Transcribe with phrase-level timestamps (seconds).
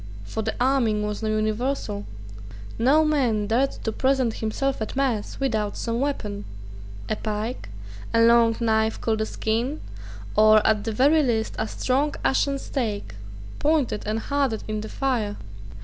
[0.23, 2.07] For the arming was now universal.
[2.79, 6.43] No man dared to present himself at mass without some weapon,
[7.07, 7.69] a pike,
[8.11, 9.79] a long knife called a skean,
[10.35, 13.13] or, at the very least, a strong ashen stake,
[13.59, 15.37] pointed and hardened in the fire.